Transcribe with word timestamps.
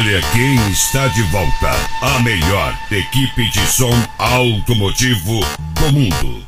Olha 0.00 0.22
quem 0.32 0.54
está 0.70 1.08
de 1.08 1.22
volta. 1.24 1.70
A 2.00 2.20
melhor 2.20 2.74
equipe 2.90 3.50
de 3.50 3.66
som 3.66 3.92
automotivo 4.16 5.40
do 5.74 5.92
mundo. 5.92 6.46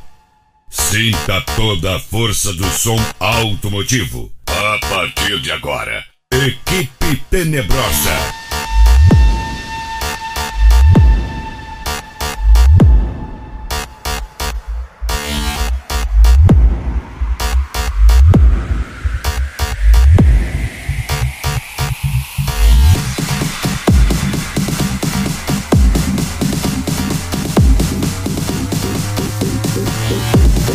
Sinta 0.71 1.39
toda 1.55 1.97
a 1.97 2.01
força 2.01 2.51
do 2.55 2.65
som 2.71 2.97
automotivo. 3.21 4.33
A 4.47 4.79
partir 4.87 5.39
de 5.41 5.53
agora, 5.53 6.03
Equipe 6.33 7.23
Tenebrosa. 7.29 8.42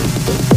Thank 0.08 0.57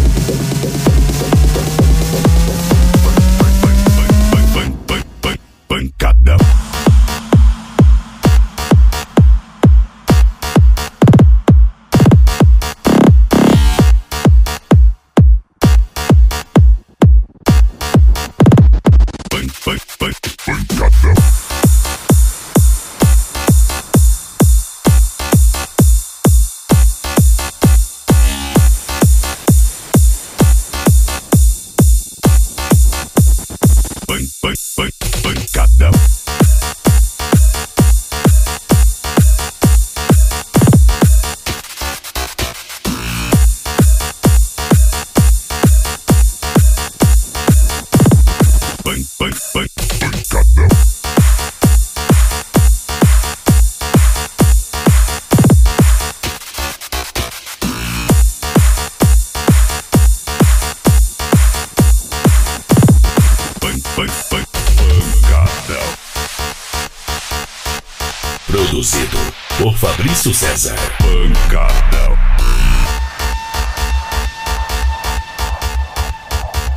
Produzido 68.51 69.17
por 69.59 69.77
Fabrício 69.77 70.35
César. 70.35 70.75
Pancada. 70.99 72.19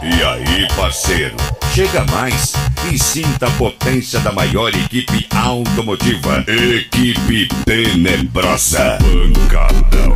E 0.04 0.24
aí, 0.24 0.68
parceiro? 0.76 1.36
Chega 1.74 2.06
mais 2.12 2.54
e 2.92 3.00
sinta 3.00 3.48
a 3.48 3.52
potência 3.52 4.20
da 4.20 4.32
maior 4.32 4.70
equipe 4.70 5.28
automotiva. 5.36 6.46
Equipe 6.48 7.48
Tenebrosa. 7.66 9.00
Pancada. 9.00 10.16